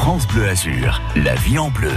France 0.00 0.26
Bleu 0.28 0.48
Azur, 0.48 0.98
la 1.14 1.34
vie 1.34 1.58
en 1.58 1.68
bleu. 1.68 1.92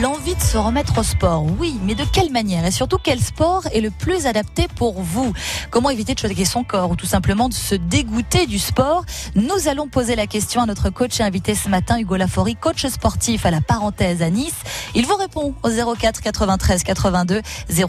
L'envie 0.00 0.34
de 0.34 0.40
se 0.40 0.56
remettre 0.56 0.96
au 0.96 1.02
sport, 1.02 1.44
oui, 1.58 1.78
mais 1.82 1.94
de 1.94 2.02
quelle 2.10 2.32
manière? 2.32 2.64
Et 2.64 2.70
surtout, 2.70 2.96
quel 2.96 3.20
sport 3.20 3.66
est 3.74 3.82
le 3.82 3.90
plus 3.90 4.24
adapté 4.24 4.66
pour 4.66 5.02
vous? 5.02 5.34
Comment 5.70 5.90
éviter 5.90 6.14
de 6.14 6.18
choquer 6.18 6.46
son 6.46 6.64
corps 6.64 6.90
ou 6.90 6.96
tout 6.96 7.04
simplement 7.04 7.50
de 7.50 7.54
se 7.54 7.74
dégoûter 7.74 8.46
du 8.46 8.58
sport? 8.58 9.04
Nous 9.34 9.68
allons 9.68 9.88
poser 9.88 10.16
la 10.16 10.26
question 10.26 10.62
à 10.62 10.66
notre 10.66 10.88
coach 10.88 11.20
et 11.20 11.22
invité 11.22 11.54
ce 11.54 11.68
matin, 11.68 11.98
Hugo 11.98 12.16
Laforie, 12.16 12.56
coach 12.56 12.86
sportif 12.86 13.44
à 13.44 13.50
la 13.50 13.60
parenthèse 13.60 14.22
à 14.22 14.30
Nice. 14.30 14.56
Il 14.94 15.04
vous 15.04 15.16
répond 15.16 15.54
au 15.62 15.94
04 15.96 16.22
93 16.22 16.82
82 16.82 17.42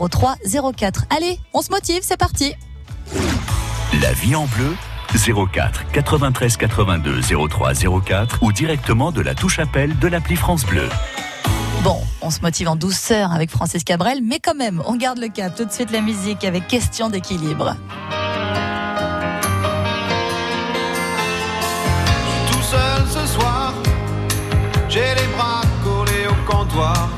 03 0.10 0.36
04. 0.76 1.06
Allez, 1.16 1.40
on 1.54 1.62
se 1.62 1.72
motive, 1.72 2.02
c'est 2.02 2.18
parti 2.18 2.54
La 4.02 4.12
vie 4.12 4.36
en 4.36 4.48
bleu 4.48 4.76
04 5.14 5.92
93 5.92 6.58
82 6.58 7.22
03 7.50 7.74
04 8.06 8.40
ou 8.42 8.52
directement 8.52 9.12
de 9.12 9.22
la 9.22 9.36
touche 9.36 9.60
appel 9.60 9.98
de 10.00 10.08
l'appli 10.08 10.36
France 10.36 10.66
Bleu. 10.66 10.90
Bon, 11.84 12.02
on 12.22 12.32
se 12.32 12.42
motive 12.42 12.68
en 12.68 12.76
douceur 12.76 13.32
avec 13.32 13.52
Francis 13.52 13.84
Cabrel, 13.84 14.22
mais 14.24 14.40
quand 14.40 14.56
même, 14.56 14.82
on 14.86 14.96
garde 14.96 15.20
le 15.20 15.28
cap. 15.28 15.56
Tout 15.56 15.66
de 15.66 15.72
suite 15.72 15.92
la 15.92 16.02
musique 16.02 16.44
avec 16.44 16.68
question 16.68 17.10
d'équilibre. 17.10 17.76
tout 22.52 22.64
seul 22.64 23.04
ce 23.08 23.34
soir. 23.34 23.74
J'ai 24.90 25.14
les 25.16 25.28
bras 25.36 25.62
collés 25.84 26.28
au 26.28 26.52
comptoir. 26.52 27.10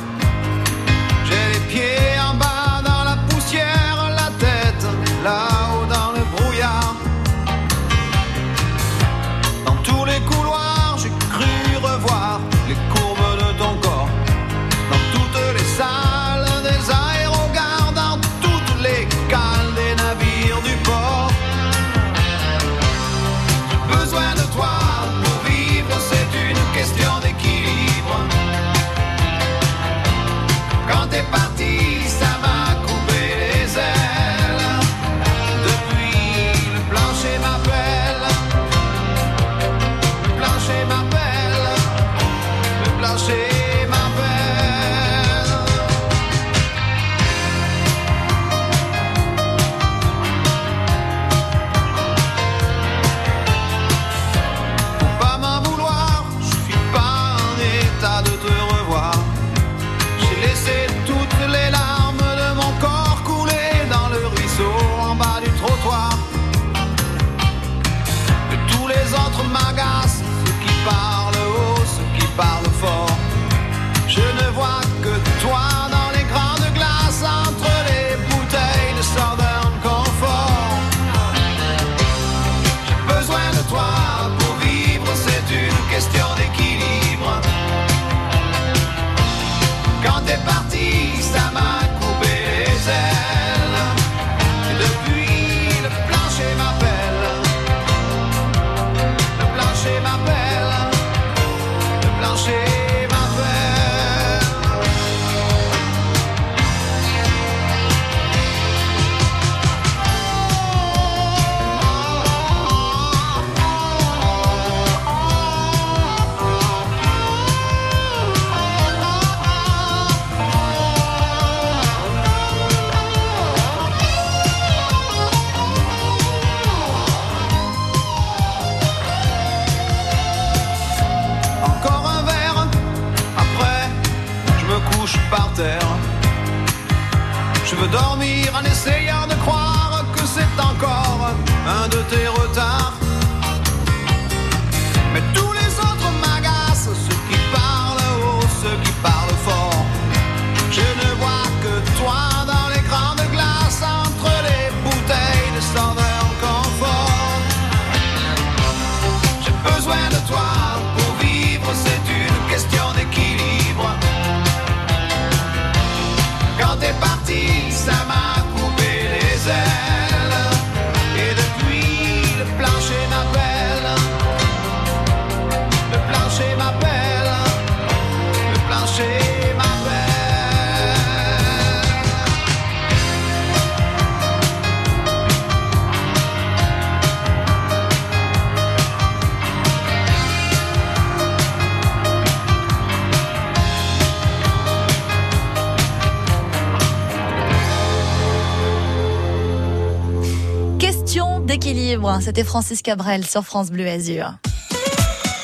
C'était 202.22 202.46
Francis 202.46 202.82
Cabrel 202.82 203.26
sur 203.26 203.44
France 203.44 203.72
Bleu 203.72 203.88
Azur. 203.88 204.36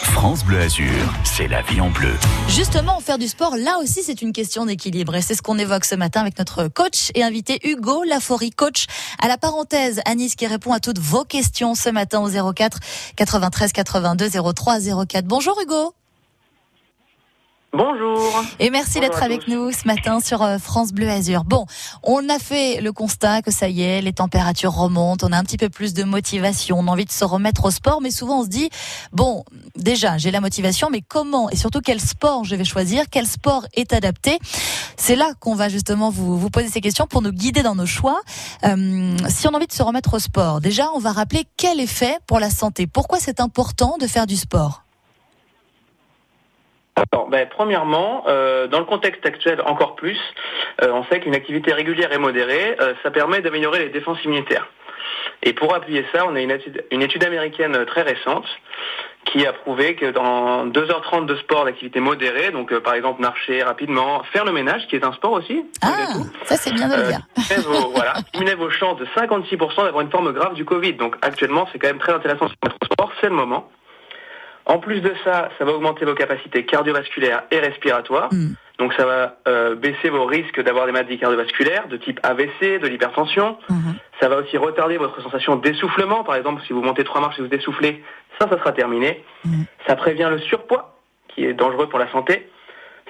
France 0.03 0.45
Bleu 0.45 0.59
Azur, 0.61 1.13
c'est 1.25 1.49
la 1.49 1.61
vie 1.63 1.81
en 1.81 1.89
bleu. 1.89 2.13
Justement, 2.47 3.01
faire 3.01 3.17
du 3.17 3.27
sport, 3.27 3.57
là 3.57 3.77
aussi, 3.81 4.03
c'est 4.03 4.21
une 4.21 4.31
question 4.31 4.65
d'équilibre. 4.65 5.15
Et 5.15 5.21
c'est 5.21 5.35
ce 5.35 5.41
qu'on 5.41 5.57
évoque 5.57 5.83
ce 5.83 5.95
matin 5.95 6.21
avec 6.21 6.39
notre 6.39 6.69
coach 6.69 7.11
et 7.13 7.23
invité 7.23 7.59
Hugo 7.67 8.03
Laforie, 8.03 8.51
coach 8.51 8.85
à 9.19 9.27
la 9.27 9.37
parenthèse 9.37 10.01
Nice, 10.15 10.35
qui 10.35 10.47
répond 10.47 10.71
à 10.71 10.79
toutes 10.79 10.99
vos 10.99 11.25
questions 11.25 11.75
ce 11.75 11.89
matin 11.89 12.21
au 12.21 12.53
04 12.53 12.79
93 13.17 13.73
82 13.73 14.29
03 14.53 15.05
04. 15.05 15.25
Bonjour 15.25 15.59
Hugo. 15.61 15.93
Bonjour. 17.75 18.43
Et 18.59 18.69
merci 18.69 18.99
d'être 18.99 19.23
avec 19.23 19.45
tous. 19.45 19.51
nous 19.51 19.71
ce 19.71 19.87
matin 19.87 20.19
sur 20.19 20.43
euh, 20.43 20.59
France 20.59 20.93
Bleu 20.93 21.09
Azur. 21.09 21.43
Bon, 21.43 21.65
on 22.03 22.29
a 22.29 22.37
fait 22.37 22.81
le 22.81 22.91
constat 22.91 23.41
que 23.41 23.49
ça 23.49 23.67
y 23.67 23.81
est, 23.81 23.99
les 24.01 24.13
températures 24.13 24.73
remontent, 24.73 25.25
on 25.27 25.31
a 25.31 25.37
un 25.39 25.43
petit 25.43 25.57
peu 25.57 25.69
plus 25.69 25.95
de 25.95 26.03
motivation, 26.03 26.77
on 26.77 26.87
a 26.87 26.91
envie 26.91 27.05
de 27.05 27.11
se 27.11 27.25
remettre 27.25 27.65
au 27.65 27.71
sport, 27.71 27.99
mais 27.99 28.11
souvent 28.11 28.41
on 28.41 28.43
se 28.43 28.49
dit, 28.49 28.69
bon, 29.11 29.43
déjà, 29.75 30.19
j'ai 30.19 30.29
la 30.29 30.39
motivation, 30.39 30.89
mais 30.91 31.01
comment 31.01 31.49
et 31.49 31.55
surtout 31.55 31.81
quel 31.81 31.99
sport 31.99 32.43
je 32.43 32.55
vais 32.55 32.63
choisir, 32.63 33.05
quel 33.09 33.25
sport 33.25 33.65
est 33.73 33.91
adapté? 33.91 34.37
C'est 34.95 35.15
là 35.15 35.31
qu'on 35.39 35.55
va 35.55 35.67
justement 35.67 36.11
vous, 36.11 36.37
vous 36.37 36.51
poser 36.51 36.67
ces 36.67 36.79
questions 36.79 37.07
pour 37.07 37.23
nous 37.23 37.31
guider 37.31 37.63
dans 37.63 37.73
nos 37.73 37.87
choix. 37.87 38.21
Euh, 38.65 39.17
si 39.29 39.47
on 39.47 39.51
a 39.51 39.57
envie 39.57 39.65
de 39.65 39.73
se 39.73 39.81
remettre 39.81 40.13
au 40.13 40.19
sport, 40.19 40.61
déjà, 40.61 40.91
on 40.93 40.99
va 40.99 41.11
rappeler 41.11 41.47
quel 41.57 41.79
effet 41.79 42.19
pour 42.27 42.39
la 42.39 42.51
santé. 42.51 42.85
Pourquoi 42.85 43.17
c'est 43.19 43.39
important 43.39 43.97
de 43.99 44.05
faire 44.05 44.27
du 44.27 44.37
sport? 44.37 44.82
Alors, 46.95 47.27
ben, 47.29 47.47
premièrement, 47.49 48.23
euh, 48.27 48.67
dans 48.67 48.79
le 48.79 48.85
contexte 48.85 49.25
actuel 49.25 49.61
encore 49.65 49.95
plus, 49.95 50.19
euh, 50.83 50.91
on 50.91 51.03
sait 51.05 51.19
qu'une 51.19 51.35
activité 51.35 51.73
régulière 51.73 52.11
et 52.13 52.17
modérée, 52.17 52.75
euh, 52.79 52.93
ça 53.01 53.11
permet 53.11 53.41
d'améliorer 53.41 53.79
les 53.79 53.89
défenses 53.89 54.23
immunitaires. 54.23 54.67
Et 55.41 55.53
pour 55.53 55.73
appuyer 55.75 56.05
ça, 56.13 56.25
on 56.27 56.35
a 56.35 56.39
une 56.41 56.51
étude, 56.51 56.85
une 56.91 57.01
étude 57.01 57.23
américaine 57.23 57.85
très 57.85 58.03
récente 58.03 58.45
qui 59.25 59.45
a 59.45 59.53
prouvé 59.53 59.95
que 59.95 60.11
dans 60.11 60.65
2h30 60.67 61.25
de 61.25 61.35
sport 61.37 61.65
d'activité 61.65 61.99
modérée, 61.99 62.51
donc 62.51 62.73
par 62.79 62.93
exemple 62.93 63.21
marcher 63.21 63.63
rapidement, 63.63 64.21
faire 64.31 64.45
le 64.45 64.51
ménage, 64.51 64.85
qui 64.87 64.95
est 64.95 65.03
un 65.05 65.13
sport 65.13 65.31
aussi, 65.31 65.65
Ah, 65.81 66.13
ça 66.45 66.55
c'est 66.55 66.73
bien 66.73 66.87
de 66.87 66.95
le 66.95 67.07
dire. 67.07 67.19
diminuait 67.37 67.61
vos, 67.65 67.89
voilà, 67.89 68.13
diminuait 68.33 68.55
vos 68.55 68.69
chances 68.69 68.97
de 68.99 69.05
56% 69.17 69.83
d'avoir 69.83 70.01
une 70.01 70.11
forme 70.11 70.31
grave 70.31 70.53
du 70.53 70.65
Covid. 70.65 70.93
Donc 70.93 71.15
actuellement, 71.21 71.67
c'est 71.71 71.79
quand 71.79 71.87
même 71.87 71.99
très 71.99 72.13
intéressant 72.13 72.47
sur 72.47 72.57
notre 72.63 72.77
sport, 72.85 73.11
c'est 73.19 73.29
le 73.29 73.35
moment. 73.35 73.69
En 74.65 74.79
plus 74.79 75.01
de 75.01 75.13
ça, 75.23 75.49
ça 75.57 75.65
va 75.65 75.73
augmenter 75.73 76.05
vos 76.05 76.15
capacités 76.15 76.65
cardiovasculaires 76.65 77.43
et 77.51 77.59
respiratoires. 77.59 78.33
Mm. 78.33 78.53
Donc 78.79 78.93
ça 78.93 79.05
va 79.05 79.37
euh, 79.47 79.75
baisser 79.75 80.09
vos 80.09 80.25
risques 80.25 80.61
d'avoir 80.61 80.85
des 80.85 80.91
maladies 80.91 81.19
cardiovasculaires 81.19 81.87
de 81.87 81.97
type 81.97 82.19
AVC, 82.23 82.79
de 82.81 82.87
l'hypertension. 82.87 83.57
Mhm. 83.69 83.95
Ça 84.19 84.29
va 84.29 84.37
aussi 84.37 84.57
retarder 84.57 84.97
votre 84.97 85.21
sensation 85.21 85.57
d'essoufflement. 85.57 86.23
Par 86.23 86.35
exemple, 86.35 86.61
si 86.65 86.73
vous 86.73 86.81
montez 86.81 87.03
trois 87.03 87.21
marches 87.21 87.37
et 87.39 87.43
vous 87.43 87.53
essoufflez, 87.53 88.03
ça, 88.39 88.49
ça 88.49 88.57
sera 88.57 88.71
terminé. 88.71 89.23
Mhm. 89.45 89.65
Ça 89.87 89.95
prévient 89.95 90.27
le 90.29 90.39
surpoids, 90.39 90.95
qui 91.29 91.45
est 91.45 91.53
dangereux 91.53 91.87
pour 91.87 91.99
la 91.99 92.11
santé. 92.11 92.49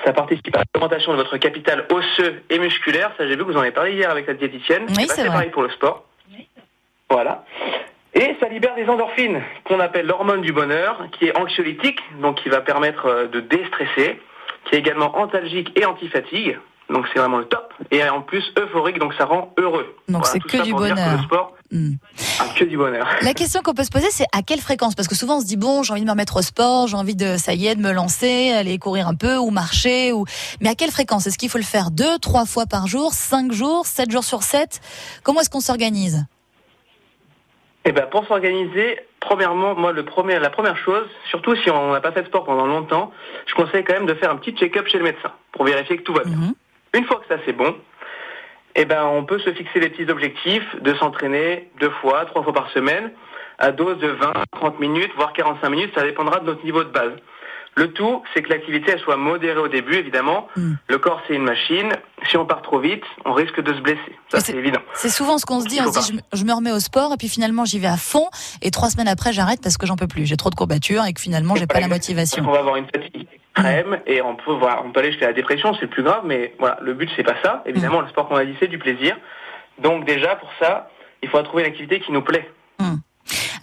Ça 0.04 0.12
participe 0.12 0.56
à 0.56 0.64
l'augmentation 0.76 1.14
de 1.14 1.18
votre 1.18 1.38
capital 1.38 1.86
osseux 1.90 2.44
et 2.50 2.60
musculaire. 2.60 3.12
Ça, 3.18 3.26
j'ai 3.26 3.36
vu 3.36 3.46
que 3.46 3.52
vous 3.52 3.58
en 3.58 3.62
avez 3.62 3.72
parlé 3.72 3.94
hier 3.94 4.10
avec 4.10 4.28
la 4.28 4.34
diététicienne. 4.34 4.86
Oui, 4.90 5.08
c'est 5.08 5.26
pareil 5.26 5.50
pour 5.50 5.62
le 5.62 5.70
sport. 5.70 6.06
Voilà. 7.10 7.46
Ça 8.44 8.50
libère 8.50 8.76
des 8.76 8.86
endorphines, 8.90 9.42
qu'on 9.64 9.80
appelle 9.80 10.06
l'hormone 10.06 10.42
du 10.42 10.52
bonheur, 10.52 11.08
qui 11.18 11.28
est 11.28 11.38
anxiolytique, 11.38 12.00
donc 12.22 12.42
qui 12.44 12.50
va 12.50 12.60
permettre 12.60 13.06
euh, 13.06 13.28
de 13.28 13.40
déstresser, 13.40 14.20
qui 14.66 14.76
est 14.76 14.80
également 14.80 15.18
antalgique 15.18 15.72
et 15.80 15.86
anti-fatigue. 15.86 16.60
Donc 16.90 17.06
c'est 17.14 17.20
vraiment 17.20 17.38
le 17.38 17.46
top. 17.46 17.74
Et 17.92 18.04
en 18.04 18.22
plus 18.22 18.44
euphorique, 18.60 19.00
donc 19.00 19.14
ça 19.14 19.24
rend 19.24 19.54
heureux. 19.58 19.96
Donc 20.10 20.28
c'est 20.28 20.40
que 20.40 20.62
du 20.62 20.74
que 20.74 20.78
bonheur. 20.78 21.18
le 21.18 21.24
sport, 21.24 21.54
Mm. 21.74 21.96
ah, 22.40 22.46
que 22.56 22.66
du 22.66 22.78
bonheur. 22.78 23.08
La 23.24 23.34
question 23.34 23.62
qu'on 23.64 23.74
peut 23.74 23.84
se 23.84 23.90
poser, 23.90 24.08
c'est 24.12 24.28
à 24.32 24.44
quelle 24.44 24.60
fréquence? 24.60 24.94
Parce 24.94 25.08
que 25.08 25.16
souvent 25.16 25.38
on 25.38 25.42
se 25.42 25.46
dit 25.46 25.58
bon, 25.58 25.82
j'ai 25.82 25.92
envie 25.94 26.02
de 26.02 26.06
me 26.06 26.12
remettre 26.12 26.38
au 26.38 26.42
sport, 26.44 26.88
j'ai 26.88 26.96
envie 26.98 27.16
de, 27.16 27.36
ça 27.38 27.54
y 27.54 27.66
est, 27.66 27.76
de 27.76 27.82
me 27.82 27.92
lancer, 27.92 28.52
aller 28.52 28.78
courir 28.78 29.08
un 29.08 29.16
peu 29.16 29.38
ou 29.38 29.50
marcher. 29.50 30.12
Ou 30.14 30.26
mais 30.62 30.70
à 30.70 30.76
quelle 30.76 30.92
fréquence? 30.92 31.26
Est-ce 31.26 31.38
qu'il 31.38 31.50
faut 31.50 31.58
le 31.58 31.64
faire 31.64 31.90
deux, 31.90 32.20
trois 32.20 32.46
fois 32.46 32.68
par 32.68 32.86
jour, 32.86 33.14
cinq 33.14 33.52
jours, 33.52 33.88
sept 33.88 34.12
jours 34.12 34.24
sur 34.24 34.44
sept? 34.44 34.82
Comment 35.24 35.42
est-ce 35.42 35.50
qu'on 35.50 35.62
s'organise? 35.62 36.26
Eh 37.86 37.92
ben 37.92 38.06
pour 38.08 38.26
s'organiser, 38.28 39.00
premièrement, 39.20 39.76
moi 39.76 39.92
le 39.92 40.04
premier, 40.04 40.40
la 40.40 40.50
première 40.50 40.78
chose, 40.78 41.08
surtout 41.30 41.56
si 41.56 41.70
on 41.70 41.92
n'a 41.92 42.00
pas 42.00 42.12
fait 42.12 42.22
de 42.22 42.28
sport 42.28 42.46
pendant 42.46 42.66
longtemps, 42.66 43.12
je 43.46 43.54
conseille 43.56 43.84
quand 43.84 43.94
même 43.94 44.06
de 44.06 44.14
faire 44.14 44.32
un 44.32 44.38
petit 44.38 44.56
check-up 44.56 44.88
chez 44.88 44.98
le 44.98 45.04
médecin 45.04 45.32
pour 45.52 45.66
vérifier 45.66 45.98
que 45.98 46.04
tout 46.04 46.14
va 46.14 46.24
bien. 46.24 46.36
Mhm. 46.36 46.54
Une 46.94 47.06
fois 47.06 47.18
que 47.18 47.28
ça 47.28 47.42
c'est 47.46 47.54
bon, 47.54 47.76
eh 48.76 48.86
ben 48.86 49.06
on 49.06 49.26
peut 49.26 49.40
se 49.40 49.52
fixer 49.52 49.80
des 49.82 49.90
petits 49.90 50.10
objectifs 50.10 50.76
de 50.82 50.94
s'entraîner 50.96 51.70
deux 51.80 51.90
fois, 51.90 52.26
trois 52.26 52.44
fois 52.44 52.54
par 52.54 52.70
semaine, 52.72 53.12
à 53.60 53.72
dose 53.72 53.98
de 54.00 54.08
20, 54.08 54.34
30 54.52 54.80
minutes, 54.80 55.12
voire 55.16 55.34
45 55.34 55.70
minutes, 55.70 55.92
ça 55.94 56.04
dépendra 56.04 56.40
de 56.40 56.46
notre 56.46 56.64
niveau 56.64 56.84
de 56.84 56.90
base. 56.90 57.14
Le 57.76 57.92
tout, 57.92 58.22
c'est 58.34 58.44
que 58.44 58.50
l'activité 58.50 58.92
elle 58.92 59.00
soit 59.00 59.18
modérée 59.18 59.60
au 59.60 59.68
début, 59.68 59.96
évidemment. 59.96 60.48
Mm. 60.56 60.74
Le 60.88 60.98
corps 60.98 61.22
c'est 61.28 61.36
une 61.36 61.44
machine. 61.44 61.94
Si 62.30 62.38
on 62.38 62.46
part 62.46 62.62
trop 62.62 62.80
vite, 62.80 63.04
on 63.26 63.34
risque 63.34 63.62
de 63.62 63.74
se 63.74 63.80
blesser. 63.80 64.18
Ça 64.30 64.40
c'est 64.40 64.56
évident. 64.56 64.82
C'est 64.94 65.10
souvent 65.10 65.38
ce 65.38 65.46
qu'on 65.46 65.60
se 65.60 65.68
dit. 65.68 65.80
On 65.82 65.92
se 65.92 66.00
dit, 66.00 66.08
je 66.08 66.14
me, 66.14 66.22
je 66.34 66.46
me 66.46 66.54
remets 66.54 66.72
au 66.72 66.80
sport 66.80 67.14
et 67.14 67.18
puis 67.18 67.30
finalement 67.30 67.66
j'y 67.66 67.80
vais 67.80 67.88
à 67.88 67.98
fond. 67.98 68.30
Et 68.62 68.72
trois 68.72 68.90
semaines 68.90 69.08
après, 69.08 69.34
j'arrête 69.34 69.60
parce 69.62 69.78
que 69.78 69.88
j'en 69.88 69.96
peux 69.96 70.08
plus. 70.08 70.26
J'ai 70.26 70.38
trop 70.38 70.50
de 70.50 70.56
courbatures 70.56 71.06
et 71.06 71.14
que 71.14 71.22
finalement 71.22 71.56
j'ai 71.56 71.68
pas 71.68 71.80
la 71.80 71.88
motivation. 71.88 72.44
On 72.48 72.52
va 72.52 72.60
avoir 72.60 72.76
une 72.76 72.86
fatigue 72.86 73.28
extrême 73.56 74.00
et 74.06 74.22
on 74.22 74.36
peut 74.36 74.54
voir, 74.54 74.84
on 74.86 74.92
peut 74.92 75.00
aller 75.00 75.12
jusqu'à 75.12 75.28
la 75.28 75.34
dépression, 75.34 75.74
c'est 75.76 75.84
le 75.84 75.90
plus 75.90 76.04
grave, 76.04 76.24
mais 76.26 76.54
voilà, 76.60 76.78
le 76.82 76.94
but 76.94 77.10
c'est 77.16 77.24
pas 77.24 77.36
ça. 77.44 77.64
Évidemment, 77.66 78.02
le 78.02 78.08
sport 78.10 78.28
qu'on 78.28 78.36
a 78.36 78.46
dit 78.46 78.56
c'est 78.60 78.68
du 78.68 78.78
plaisir. 78.78 79.18
Donc 79.82 80.06
déjà 80.06 80.36
pour 80.36 80.50
ça, 80.60 80.90
il 81.22 81.30
faudra 81.30 81.44
trouver 81.44 81.64
une 81.64 81.70
activité 81.70 82.00
qui 82.00 82.12
nous 82.12 82.22
plaît. 82.22 82.50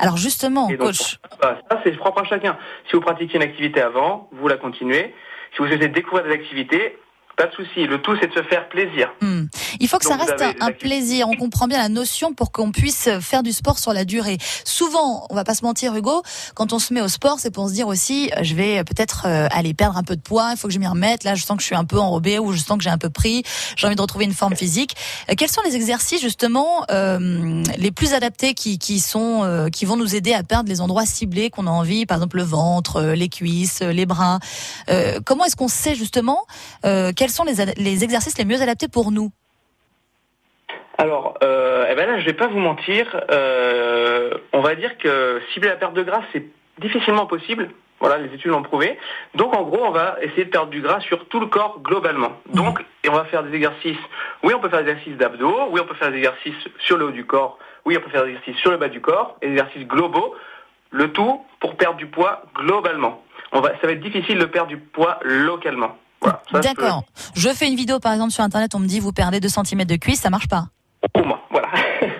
Alors 0.01 0.17
justement, 0.17 0.69
donc, 0.69 0.79
coach, 0.79 1.19
Voilà, 1.41 1.61
ça 1.71 1.81
c'est 1.85 1.93
propre 1.97 2.23
à 2.23 2.25
chacun. 2.25 2.57
Si 2.89 2.97
vous 2.97 3.03
pratiquez 3.03 3.37
une 3.37 3.43
activité 3.43 3.81
avant, 3.81 4.29
vous 4.33 4.49
la 4.49 4.57
continuez. 4.57 5.15
Si 5.53 5.59
vous 5.59 5.67
essayez 5.67 5.89
de 5.89 5.95
découvrir 5.95 6.25
des 6.25 6.33
activités, 6.33 6.99
pas 7.41 7.47
de 7.47 7.55
souci. 7.55 7.87
Le 7.87 8.03
tout 8.03 8.13
c'est 8.21 8.29
de 8.29 8.35
se 8.35 8.43
faire 8.43 8.69
plaisir. 8.69 9.09
Hmm. 9.23 9.45
Il 9.81 9.89
faut 9.89 9.99
que 9.99 10.05
Donc, 10.05 10.13
ça 10.13 10.19
reste 10.19 10.57
un, 10.61 10.73
plaisir. 10.73 11.27
On 11.29 11.37
comprend 11.37 11.69
bien 11.69 11.79
la 11.79 11.89
notion 11.89 12.35
pour 12.35 12.53
qu'on 12.53 12.71
puisse 12.71 13.09
faire 13.21 13.43
du 13.43 13.53
sport 13.53 13.79
sur 13.79 13.95
la 13.95 14.05
durée. 14.05 14.37
Souvent, 14.65 15.27
on 15.31 15.35
va 15.35 15.45
pas 15.45 15.55
se 15.55 15.65
mentir, 15.65 15.95
Hugo, 15.95 16.23
quand 16.55 16.75
on 16.75 16.79
se 16.79 16.93
met 16.93 17.01
au 17.01 17.09
sport, 17.09 17.39
c'est 17.39 17.51
pour 17.51 17.69
se 17.69 17.75
dire 17.75 17.89
aussi, 17.89 18.31
euh, 18.37 18.41
je 18.43 18.55
vais 18.55 18.85
peut-être 18.85 19.27
euh, 19.27 19.49
aller 19.51 19.73
perdre 19.73 19.97
un 19.97 20.03
peu 20.03 20.17
de 20.17 20.21
poids. 20.21 20.51
Il 20.53 20.59
faut 20.59 20.69
que 20.69 20.75
je 20.75 20.79
m'y 20.79 20.87
remette. 20.87 21.25
Là, 21.25 21.35
je 21.35 21.43
sens 21.43 21.57
que 21.57 21.63
je 21.63 21.67
suis 21.67 21.75
un 21.75 21.85
peu 21.85 21.99
enrobée 21.99 22.39
ou 22.39 22.53
je 22.53 22.59
sens 22.59 22.77
que 22.77 22.85
j'ai 22.85 22.91
un 22.91 22.99
peu 22.99 23.09
pris. 23.11 23.43
J'ai 23.77 23.87
envie 23.87 23.97
de 23.97 24.03
retrouver 24.03 24.27
une 24.27 24.35
forme 24.35 24.55
physique. 24.55 24.95
Euh, 25.31 25.35
Quels 25.37 25.51
sont 25.51 25.63
les 25.65 25.77
exercices 25.77 26.21
justement 26.21 26.85
euh, 26.91 27.63
les 27.79 27.91
plus 27.91 28.13
adaptés 28.13 28.53
qui, 28.53 28.79
qui 28.79 29.01
sont 29.01 29.69
qui 29.73 29.85
vont 29.85 29.97
nous 29.97 30.15
aider 30.15 30.35
à 30.35 30.43
perdre 30.43 30.69
les 30.69 30.81
endroits 30.81 31.07
ciblés 31.07 31.49
qu'on 31.49 31.67
a 31.67 31.71
envie, 31.71 32.05
par 32.05 32.19
exemple 32.19 32.37
le 32.37 32.43
ventre, 32.43 33.01
les 33.01 33.29
cuisses, 33.29 33.81
les 33.81 34.07
bras. 34.07 34.39
Comment 35.25 35.45
est-ce 35.45 35.57
qu'on 35.57 35.69
sait 35.69 35.95
justement 35.95 36.41
euh, 36.85 37.13
quels 37.31 37.47
sont 37.47 37.75
les, 37.77 38.05
exercices 38.05 38.37
les 38.39 38.45
mieux 38.45 38.61
adaptés 38.61 38.89
pour 38.89 39.13
nous? 39.13 39.31
Alors, 40.99 41.39
euh, 41.43 41.87
eh 41.89 41.95
ben 41.95 42.09
là, 42.09 42.19
je 42.19 42.27
vais 42.27 42.33
pas 42.33 42.49
vous 42.49 42.59
mentir. 42.59 43.21
euh, 43.31 44.35
on 44.53 44.61
va 44.61 44.75
dire 44.75 44.99
que 44.99 45.41
cibler 45.53 45.69
la 45.69 45.77
perte 45.77 45.95
de 45.95 46.03
gras, 46.03 46.23
c'est 46.33 46.45
difficilement 46.79 47.27
possible. 47.27 47.71
Voilà, 48.01 48.19
les 48.19 48.35
études 48.35 48.51
l'ont 48.51 48.63
prouvé. 48.63 48.99
Donc, 49.35 49.55
en 49.55 49.63
gros, 49.63 49.85
on 49.85 49.91
va 49.91 50.17
essayer 50.23 50.45
de 50.45 50.51
perdre 50.51 50.71
du 50.71 50.81
gras 50.81 51.01
sur 51.01 51.29
tout 51.29 51.39
le 51.39 51.47
corps 51.47 51.81
globalement. 51.81 52.33
Donc, 52.47 52.81
et 53.05 53.09
on 53.09 53.15
va 53.15 53.25
faire 53.27 53.45
des 53.45 53.55
exercices. 53.55 54.05
Oui, 54.43 54.53
on 54.55 54.59
peut 54.59 54.69
faire 54.69 54.83
des 54.83 54.91
exercices 54.91 55.17
d'abdos. 55.17 55.69
Oui, 55.71 55.81
on 55.83 55.87
peut 55.87 55.95
faire 55.95 56.11
des 56.11 56.19
exercices 56.19 56.69
sur 56.81 56.97
le 56.97 57.07
haut 57.07 57.11
du 57.11 57.27
corps. 57.27 57.59
Oui, 57.85 57.97
on 57.97 58.01
peut 58.01 58.11
faire 58.11 58.25
des 58.25 58.31
exercices 58.31 58.57
sur 58.57 58.71
le 58.71 58.79
bas 58.79 58.89
du 58.89 59.01
corps. 59.01 59.37
Et 59.43 59.47
des 59.47 59.53
exercices 59.53 59.87
globaux. 59.87 60.35
Le 60.91 61.13
tout 61.13 61.45
pour 61.61 61.77
perdre 61.77 61.97
du 61.97 62.07
poids 62.07 62.43
globalement. 62.57 63.23
On 63.53 63.61
va, 63.61 63.71
ça 63.81 63.87
va 63.87 63.93
être 63.93 64.01
difficile 64.01 64.39
de 64.39 64.47
perdre 64.47 64.69
du 64.69 64.79
poids 64.79 65.19
localement. 65.23 65.97
Voilà. 66.21 66.43
Je 66.53 66.59
D'accord. 66.59 67.05
Je 67.35 67.49
fais 67.51 67.67
une 67.69 67.77
vidéo 67.77 67.99
par 68.01 68.13
exemple 68.13 68.33
sur 68.33 68.45
internet, 68.45 68.75
on 68.75 68.79
me 68.79 68.87
dit 68.87 69.01
vous 69.01 69.13
perdez 69.13 69.41
2 69.41 69.49
cm 69.49 69.85
de 69.85 69.97
cuisse, 69.97 70.21
ça 70.21 70.31
marche 70.31 70.49
pas. 70.49 70.65
Pour 71.15 71.25
moi, 71.27 71.41
voilà. 71.51 71.69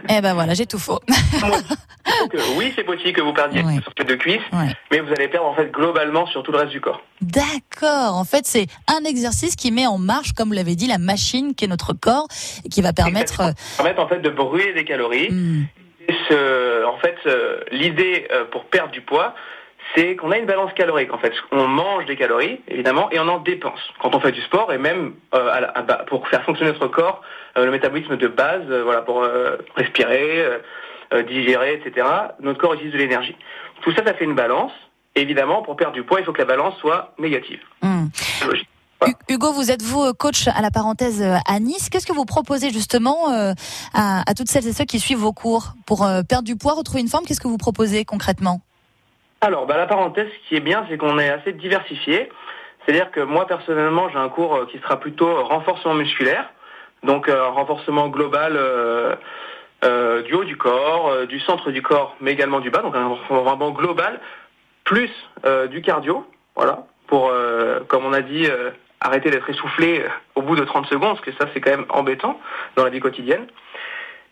Eh 0.09 0.21
ben 0.23 0.33
voilà, 0.35 0.55
j'ai 0.55 0.65
tout 0.67 0.79
faux. 0.79 0.99
Donc, 1.41 2.35
euh, 2.35 2.39
oui, 2.57 2.73
c'est 2.75 2.83
possible 2.83 3.13
que 3.13 3.21
vous 3.21 3.33
perdiez 3.35 3.63
Ouais. 3.63 3.79
sur 3.83 4.05
de 4.07 4.15
cuisses, 4.15 4.41
Ouais. 4.53 4.75
mais 4.91 5.01
vous 5.01 5.13
allez 5.13 5.29
perdre 5.29 5.47
en 5.47 5.55
fait 5.55 5.71
globalement 5.71 6.27
sur 6.27 6.43
tout 6.43 6.51
le 6.51 6.59
reste 6.59 6.71
du 6.73 6.81
corps. 6.81 7.01
D'accord. 7.21 8.15
En 8.17 8.25
fait, 8.25 8.47
c'est 8.47 8.67
un 8.89 9.05
exercice 9.05 9.55
qui 9.55 9.71
met 9.71 9.87
en 9.87 9.99
marche, 9.99 10.33
comme 10.33 10.49
vous 10.49 10.55
l'avez 10.55 10.75
dit, 10.77 10.87
la 10.87 10.99
machine 10.99 11.55
qui 11.55 11.67
est 11.67 11.69
notre 11.69 11.93
corps 11.93 12.27
et 12.65 12.69
qui 12.71 12.81
va 12.81 12.93
permettre. 12.95 13.41
euh, 13.41 13.53
Ça 13.77 13.85
permet 13.85 13.99
en 14.01 14.09
fait 14.09 14.21
de 14.21 14.31
brûler 14.31 14.73
des 14.73 14.85
calories. 14.85 15.31
hmm, 15.31 15.67
ce- 16.29 16.87
en 16.87 16.99
fait, 16.99 17.17
euh, 17.27 17.61
l'idée 17.71 18.27
pour 18.51 18.65
perdre 18.65 18.91
du 18.93 19.03
poids, 19.03 19.35
c'est 19.95 20.17
qu'on 20.17 20.31
a 20.31 20.39
une 20.39 20.47
balance 20.47 20.73
calorique. 20.75 21.13
En 21.13 21.19
fait, 21.19 21.33
on 21.53 21.67
mange 21.67 22.07
des 22.07 22.17
calories, 22.17 22.61
évidemment, 22.69 23.11
et 23.11 23.19
on 23.19 23.29
en 23.29 23.39
dépense 23.39 23.81
quand 24.01 24.15
on 24.15 24.21
fait 24.21 24.33
du 24.33 24.41
sport 24.43 24.73
et 24.73 24.79
même 24.79 25.15
euh, 25.35 25.49
à 25.53 25.61
la- 25.61 25.69
à 25.71 25.83
ba- 25.83 26.05
pour 26.09 26.27
faire 26.29 26.43
fonctionner 26.45 26.73
notre 26.73 26.87
corps, 26.89 27.23
euh, 27.57 27.65
le 27.65 27.71
métabolisme 27.71 28.17
de 28.17 28.29
base, 28.29 28.63
euh, 28.71 28.83
voilà, 28.85 29.03
pour 29.03 29.25
respirer, 29.77 30.45
digérer, 31.29 31.75
etc. 31.75 32.07
Notre 32.41 32.59
corps 32.61 32.75
utilise 32.75 32.93
de 32.93 32.99
l'énergie. 32.99 33.37
Tout 33.83 33.93
ça, 33.95 34.05
ça 34.05 34.15
fait 34.15 34.25
une 34.25 34.35
balance. 34.37 34.73
Évidemment, 35.17 35.63
pour 35.63 35.75
perdre 35.75 35.93
du 35.95 36.05
poids, 36.05 36.21
il 36.21 36.25
faut 36.25 36.33
que 36.33 36.39
la 36.39 36.45
balance 36.45 36.77
soit 36.79 37.15
négative. 37.19 37.61
hmm. 37.83 38.07
Logique. 38.47 38.69
Hugo, 39.29 39.51
vous 39.53 39.71
êtes 39.73 39.83
vous 39.83 40.13
coach 40.13 40.47
à 40.47 40.61
la 40.61 40.71
parenthèse 40.71 41.21
à 41.23 41.59
Nice. 41.59 41.89
Qu'est-ce 41.89 42.07
que 42.07 42.13
vous 42.13 42.27
proposez 42.27 42.71
justement 42.71 43.29
à, 43.95 44.23
à 44.31 44.35
toutes 44.35 44.49
celles 44.49 44.67
et 44.69 44.73
ceux 44.75 44.85
qui 44.85 45.01
suivent 45.01 45.19
vos 45.19 45.33
cours 45.33 45.73
pour 45.87 46.07
perdre 46.29 46.45
du 46.45 46.55
poids, 46.55 46.75
retrouver 46.75 47.01
une 47.01 47.09
forme? 47.09 47.25
Qu'est-ce 47.25 47.41
que 47.41 47.49
vous 47.49 47.57
proposez 47.59 48.05
concrètement? 48.05 48.61
Alors, 49.43 49.65
bah, 49.65 49.79
la 49.79 49.87
parenthèse, 49.87 50.29
ce 50.29 50.49
qui 50.49 50.57
est 50.57 50.61
bien, 50.61 50.85
c'est 50.89 50.99
qu'on 50.99 51.19
est 51.19 51.31
assez 51.31 51.53
diversifié. 51.53 52.29
C'est-à-dire 52.85 53.11
que 53.11 53.21
moi, 53.21 53.47
personnellement, 53.47 54.11
j'ai 54.11 54.19
un 54.19 54.29
cours 54.29 54.55
euh, 54.55 54.67
qui 54.67 54.79
sera 54.81 55.01
plutôt 55.01 55.45
renforcement 55.45 55.95
musculaire. 55.95 56.51
Donc, 57.05 57.27
euh, 57.27 57.49
renforcement 57.49 58.09
global 58.09 58.53
euh, 58.57 59.17
euh, 59.83 60.21
du 60.23 60.35
haut 60.35 60.45
du 60.45 60.59
corps, 60.59 61.09
euh, 61.09 61.25
du 61.25 61.41
centre 61.41 61.71
du 61.71 61.81
corps, 61.81 62.17
mais 62.21 62.33
également 62.33 62.61
du 62.61 62.69
bas. 62.71 62.83
Donc, 62.83 62.95
un 62.95 63.09
renforcement 63.09 63.71
global, 63.71 64.21
plus 64.85 65.11
euh, 65.47 65.69
du 65.69 65.81
cardio. 65.81 66.27
Voilà. 66.55 66.85
Pour, 67.07 67.33
comme 67.89 68.05
on 68.05 68.13
a 68.13 68.21
dit, 68.21 68.47
arrêter 69.01 69.31
d'être 69.31 69.51
essoufflé 69.51 70.05
au 70.37 70.43
bout 70.43 70.55
de 70.55 70.63
30 70.63 70.87
secondes, 70.87 71.17
parce 71.17 71.23
que 71.23 71.33
ça, 71.33 71.51
c'est 71.53 71.61
quand 71.61 71.71
même 71.71 71.87
embêtant 71.89 72.39
dans 72.77 72.85
la 72.85 72.91
vie 72.91 73.01
quotidienne. 73.01 73.49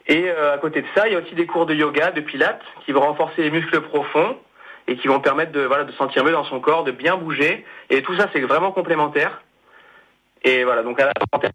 Et 0.07 0.31
à 0.31 0.59
côté 0.59 0.83
de 0.83 0.87
ça, 0.95 1.09
il 1.09 1.15
y 1.15 1.17
a 1.17 1.19
aussi 1.19 1.35
des 1.35 1.47
cours 1.47 1.67
de 1.67 1.75
yoga, 1.75 2.13
de 2.13 2.21
pilates, 2.21 2.63
qui 2.87 2.93
vont 2.93 3.01
renforcer 3.01 3.43
les 3.43 3.51
muscles 3.51 3.81
profonds 3.81 4.37
et 4.89 4.97
qui 4.97 5.07
vont 5.07 5.21
permettre 5.21 5.53
de 5.53 5.61
voilà 5.61 5.85
de 5.85 5.93
se 5.93 5.97
sentir 5.99 6.25
mieux 6.25 6.33
dans 6.33 6.45
son 6.45 6.59
corps, 6.61 6.83
de 6.83 6.91
bien 6.91 7.17
bouger. 7.17 7.65
Et 7.91 8.03
tout 8.03 8.17
ça, 8.17 8.29
c'est 8.33 8.41
vraiment 8.41 8.73
complémentaire. 8.73 9.43
Et 10.43 10.65
voilà, 10.65 10.83
donc 10.83 11.01
à 11.01 11.07
la 11.07 11.13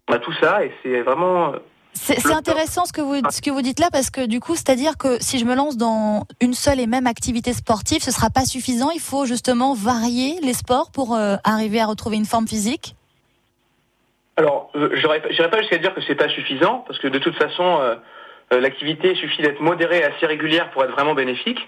on 0.08 0.12
a 0.12 0.18
tout 0.18 0.34
ça 0.40 0.64
et 0.64 0.72
c'est 0.82 1.00
vraiment 1.02 1.52
euh, 1.54 1.58
C'est 1.94 2.32
intéressant 2.32 2.84
ce 2.84 2.92
que 2.92 3.00
vous 3.00 3.20
ce 3.30 3.42
que 3.42 3.50
vous 3.50 3.62
dites 3.62 3.80
là 3.80 3.88
parce 3.90 4.10
que 4.10 4.26
du 4.26 4.40
coup, 4.40 4.54
c'est-à-dire 4.54 4.96
que 4.96 5.20
si 5.20 5.38
je 5.38 5.44
me 5.44 5.54
lance 5.54 5.76
dans 5.76 6.26
une 6.40 6.54
seule 6.54 6.80
et 6.80 6.86
même 6.86 7.06
activité 7.06 7.52
sportive, 7.52 8.02
ce 8.02 8.10
sera 8.10 8.30
pas 8.30 8.44
suffisant. 8.44 8.90
Il 8.90 9.00
faut 9.00 9.26
justement 9.26 9.74
varier 9.74 10.38
les 10.42 10.52
sports 10.54 10.90
pour 10.92 11.14
euh, 11.14 11.36
arriver 11.44 11.80
à 11.80 11.86
retrouver 11.86 12.16
une 12.16 12.26
forme 12.26 12.46
physique? 12.46 12.94
Alors, 14.36 14.70
euh, 14.74 14.90
j'aurais- 14.94 15.22
j'irai 15.30 15.48
pas 15.48 15.60
jusqu'à 15.60 15.78
dire 15.78 15.94
que 15.94 16.00
c'est 16.06 16.16
pas 16.16 16.28
suffisant, 16.28 16.84
parce 16.86 16.98
que 16.98 17.06
de 17.06 17.18
toute 17.20 17.36
façon, 17.36 17.78
euh, 17.80 17.94
l'activité 18.50 19.14
suffit 19.14 19.42
d'être 19.42 19.60
modérée 19.60 19.98
et 19.98 20.04
assez 20.04 20.26
régulière 20.26 20.70
pour 20.72 20.82
être 20.84 20.90
vraiment 20.90 21.14
bénéfique. 21.14 21.60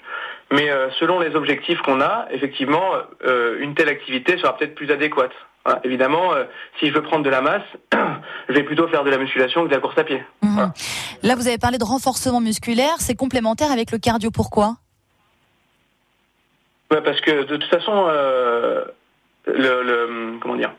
Mais 0.52 0.70
euh, 0.70 0.88
selon 1.00 1.18
les 1.18 1.34
objectifs 1.34 1.80
qu'on 1.82 2.00
a, 2.00 2.26
effectivement, 2.30 2.84
euh, 3.26 3.58
une 3.60 3.74
telle 3.74 3.88
activité 3.88 4.38
sera 4.38 4.56
peut-être 4.56 4.74
plus 4.76 4.90
adéquate. 4.92 5.32
Voilà. 5.64 5.80
Évidemment, 5.82 6.32
euh, 6.34 6.44
si 6.78 6.86
je 6.88 6.92
veux 6.92 7.02
prendre 7.02 7.24
de 7.24 7.30
la 7.30 7.40
masse, 7.40 7.64
je 8.48 8.52
vais 8.54 8.62
plutôt 8.62 8.86
faire 8.86 9.02
de 9.02 9.10
la 9.10 9.18
musculation 9.18 9.64
que 9.64 9.68
de 9.68 9.74
la 9.74 9.80
course 9.80 9.98
à 9.98 10.04
pied. 10.04 10.22
Mhm. 10.42 10.54
Voilà. 10.54 10.72
Là, 11.24 11.34
vous 11.34 11.48
avez 11.48 11.58
parlé 11.58 11.78
de 11.78 11.84
renforcement 11.84 12.40
musculaire. 12.40 12.94
C'est 12.98 13.16
complémentaire 13.16 13.72
avec 13.72 13.90
le 13.90 13.98
cardio. 13.98 14.30
Pourquoi? 14.30 14.76
Ouais, 16.92 17.02
parce 17.02 17.20
que 17.20 17.42
de 17.42 17.56
toute 17.56 17.68
façon, 17.68 18.06
euh, 18.08 18.84
le, 19.46 19.82
le- 19.82 20.38
comment 20.40 20.54
dire, 20.54 20.72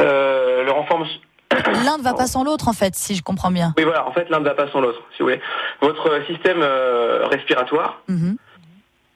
euh, 0.00 0.64
le 0.64 0.70
renforcement. 0.70 1.06
L'un 1.84 1.98
ne 1.98 2.02
va 2.02 2.14
pas 2.14 2.26
sans 2.26 2.44
l'autre, 2.44 2.68
en 2.68 2.72
fait, 2.72 2.94
si 2.94 3.14
je 3.14 3.22
comprends 3.22 3.50
bien. 3.50 3.74
Oui, 3.76 3.84
voilà. 3.84 4.06
En 4.06 4.12
fait, 4.12 4.28
l'un 4.30 4.40
ne 4.40 4.44
va 4.44 4.54
pas 4.54 4.68
sans 4.70 4.80
l'autre, 4.80 5.02
si 5.12 5.18
vous 5.22 5.26
voulez. 5.26 5.40
Votre 5.80 6.24
système 6.26 6.60
euh, 6.62 7.26
respiratoire 7.26 8.00
Mhm. 8.08 8.36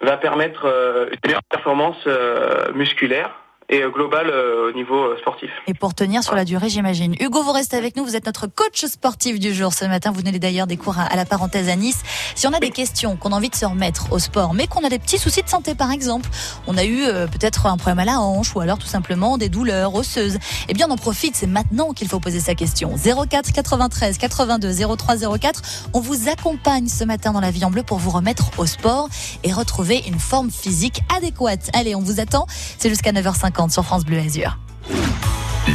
va 0.03 0.17
permettre 0.17 0.63
euh, 0.67 1.07
une 1.11 1.19
meilleure 1.25 1.43
performance 1.51 1.97
euh, 2.07 2.73
musculaire 2.75 3.31
et 3.71 3.83
euh, 3.83 3.91
globale 3.91 4.31
euh, 4.31 4.71
au 4.71 4.73
niveau 4.73 4.97
euh, 4.97 5.19
sportif. 5.19 5.51
Et 5.67 5.75
pour 5.75 5.95
tenir 5.95 6.23
sur 6.23 6.35
la 6.35 6.45
durée, 6.45 6.69
j'imagine. 6.71 7.15
Hugo, 7.21 7.43
vous 7.43 7.53
restez 7.53 7.77
avec 7.77 7.97
nous. 7.97 8.05
Vous 8.05 8.17
êtes 8.17 8.25
notre 8.25 8.47
coach 8.47 8.85
sportif 8.87 9.39
du 9.39 9.53
jour 9.53 9.75
ce 9.75 9.85
matin. 9.85 10.11
Vous 10.11 10.21
venez 10.21 10.39
d'ailleurs 10.39 10.67
des 10.67 10.79
cours 10.79 10.99
à, 10.99 11.03
à 11.03 11.17
la 11.17 11.27
parenthèse 11.27 11.69
à 11.69 11.77
Nice. 11.77 12.03
Si 12.35 12.47
on 12.47 12.53
a 12.53 12.61
des 12.61 12.71
questions, 12.71 13.17
qu'on 13.17 13.33
a 13.33 13.37
envie 13.37 13.51
de 13.51 13.55
se 13.55 13.67
remettre 13.67 14.11
au 14.11 14.19
sport, 14.19 14.55
mais 14.55 14.67
qu'on 14.67 14.85
a 14.85 14.89
des 14.89 14.99
petits 14.99 15.19
soucis 15.19 15.43
de 15.43 15.49
santé, 15.49 15.75
par 15.75 15.91
exemple, 15.91 16.31
on 16.67 16.79
a 16.79 16.85
eu 16.85 17.03
euh, 17.03 17.27
peut-être 17.27 17.67
un 17.67 17.77
problème 17.77 17.99
à 17.99 18.05
la 18.07 18.21
hanche 18.21 18.55
ou 18.55 18.61
alors 18.61 18.79
tout 18.79 18.87
simplement 18.87 19.37
des 19.37 19.51
douleurs 19.51 19.95
osseuses, 19.95 20.39
eh 20.69 20.73
bien, 20.73 20.87
on 20.89 20.93
en 20.93 20.97
profite. 20.97 21.37
C'est 21.37 21.47
maintenant 21.47 21.93
qu'il 21.93 22.09
faut 22.09 22.21
poser 22.21 22.41
sa 22.41 22.55
question. 22.55 22.95
04 22.97 23.53
93 23.53 24.17
82 24.17 24.97
03 24.97 25.39
04. 25.39 25.63
On 25.93 26.01
vous 26.01 26.31
accompagne 26.31 26.89
ce 26.89 27.05
matin 27.05 27.33
dans 27.33 27.41
la 27.41 27.51
vie 27.51 27.65
en 27.67 27.71
bleu 27.71 27.83
pour 27.83 27.99
vous 27.99 28.11
remettre 28.11 28.51
au 28.57 28.65
sport 28.65 29.11
et 29.45 29.53
retrouver 29.53 30.03
une 30.07 30.19
forme 30.19 30.51
physique 30.51 31.03
adéquate. 31.15 31.71
Allez, 31.75 31.95
on 31.95 32.01
vous 32.01 32.21
attend. 32.21 32.47
C'est 32.79 32.89
jusqu'à 32.89 33.13
9h50 33.13 33.58
sur 33.67 33.85
France 33.85 34.05
Bleu 34.05 34.19
Azur. 34.19 34.57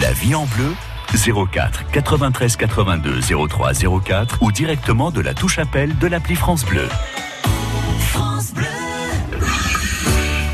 La 0.02 0.14
vie 0.14 0.36
en 0.36 0.46
bleu 0.46 0.74
04 1.14 1.92
93 1.92 2.56
82 2.56 3.20
03 3.50 3.74
04 4.04 4.38
ou 4.42 4.52
directement 4.52 5.12
de 5.12 5.20
la 5.20 5.34
touche 5.34 5.60
appel 5.60 5.98
de 5.98 6.08
l'appli 6.08 6.36
France 6.36 6.64
Bleu. 6.64 6.88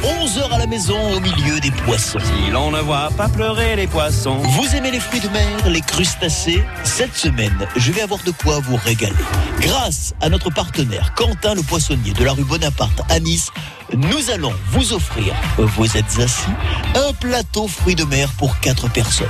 11h 0.04 0.52
à 0.52 0.58
la 0.58 0.68
maison 0.68 0.98
au 1.14 1.20
milieu 1.20 1.60
des 1.60 1.72
poissons. 1.72 2.20
Si 2.20 2.52
l'on 2.52 2.72
ne 2.72 2.80
voit 2.80 3.10
pas 3.16 3.30
pleurer 3.30 3.76
les 3.76 3.88
poissons. 3.88 4.38
Vous 4.38 4.76
aimez 4.76 4.92
les 4.92 5.00
fruits 5.00 5.22
de 5.22 5.30
mer, 5.30 5.70
les 5.70 5.82
crustacés? 5.82 6.64
Cette 6.84 7.16
semaine, 7.16 7.68
je 7.76 7.92
vais 7.92 8.02
avoir 8.02 8.22
de 8.24 8.32
quoi 8.32 8.60
vous 8.60 8.76
régaler. 8.76 9.14
Grâce 9.60 10.14
à 10.20 10.30
notre 10.30 10.50
partenaire 10.50 11.14
Quentin 11.16 11.54
le 11.54 11.62
poissonnier 11.62 12.12
de 12.14 12.24
la 12.24 12.34
rue 12.34 12.44
Bonaparte 12.44 13.02
à 13.10 13.20
Nice, 13.20 13.52
nous 13.98 14.30
allons 14.32 14.54
vous 14.72 14.94
offrir, 14.94 15.34
vous 15.58 15.98
êtes 15.98 16.20
assis, 16.20 16.52
un 16.96 17.14
plateau 17.14 17.68
fruits 17.68 17.96
de 17.96 18.04
mer 18.04 18.30
pour 18.38 18.60
4 18.60 18.90
personnes. 18.92 19.28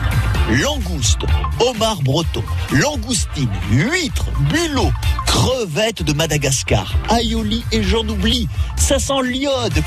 Langouste, 0.63 1.21
homard 1.59 2.01
breton, 2.01 2.43
langoustine, 2.71 3.49
huîtres, 3.71 4.25
bulots, 4.49 4.91
crevettes 5.25 6.03
de 6.03 6.13
Madagascar, 6.13 6.93
aioli 7.17 7.63
et 7.71 7.83
j'en 7.83 8.07
oublie. 8.07 8.47
Ça 8.75 8.99
sent 8.99 9.21
l'iode. 9.23 9.83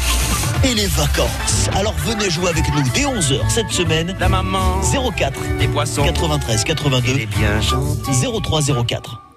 Et 0.65 0.75
les 0.75 0.87
vacances. 0.87 1.69
Alors 1.75 1.95
venez 2.07 2.31
jouer 2.31 2.51
avec 2.51 2.65
nous 2.73 2.83
dès 2.95 3.03
11h 3.03 3.49
cette 3.49 3.71
semaine. 3.71 4.15
La 4.21 4.29
maman 4.29 4.81
04 5.17 5.33
des 5.59 5.67
poissons. 5.67 6.05
93 6.05 6.63
82 6.63 7.11
Elle 7.11 7.21
est 7.23 7.27
bien 7.27 7.61
gentille. 7.61 8.15
0304. 8.43 9.32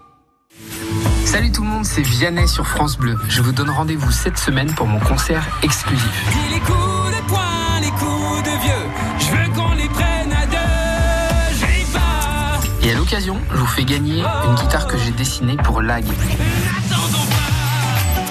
Salut 1.25 1.51
tout 1.51 1.63
le 1.63 1.69
monde, 1.69 1.85
c'est 1.85 2.01
Vianney 2.01 2.47
sur 2.47 2.67
France 2.67 2.97
Bleu. 2.97 3.17
Je 3.27 3.41
vous 3.41 3.51
donne 3.51 3.69
rendez-vous 3.69 4.11
cette 4.11 4.37
semaine 4.37 4.73
pour 4.75 4.87
mon 4.87 4.99
concert 4.99 5.43
exclusif. 5.63 6.07
Dis 6.31 6.53
les 6.53 6.59
coups 6.59 6.77
de 6.77 7.27
poing, 7.27 7.79
les 7.81 7.89
coups 7.89 8.43
de 8.43 8.61
vieux. 8.61 8.89
Je 9.19 9.25
veux 9.35 9.53
qu'on 9.53 9.73
les 9.73 9.89
prenne 9.89 10.31
à 10.31 10.45
deux. 10.45 11.57
J'ai 11.59 11.85
pas. 11.91 12.87
Et 12.87 12.91
à 12.91 12.95
l'occasion, 12.95 13.37
je 13.51 13.57
vous 13.57 13.65
fais 13.65 13.83
gagner 13.83 14.23
une 14.45 14.55
guitare 14.55 14.87
que 14.87 14.97
j'ai 14.97 15.11
dessinée 15.11 15.57
pour 15.57 15.81
Lag. 15.81 16.05